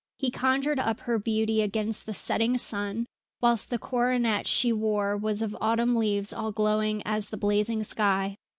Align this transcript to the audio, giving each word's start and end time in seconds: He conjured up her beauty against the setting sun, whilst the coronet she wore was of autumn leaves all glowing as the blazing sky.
He 0.17 0.31
conjured 0.31 0.79
up 0.79 1.01
her 1.01 1.19
beauty 1.19 1.61
against 1.61 2.07
the 2.07 2.13
setting 2.15 2.57
sun, 2.57 3.05
whilst 3.39 3.69
the 3.69 3.77
coronet 3.77 4.47
she 4.47 4.73
wore 4.73 5.15
was 5.15 5.43
of 5.43 5.55
autumn 5.61 5.95
leaves 5.95 6.33
all 6.33 6.51
glowing 6.51 7.03
as 7.05 7.27
the 7.29 7.37
blazing 7.37 7.83
sky. 7.83 8.37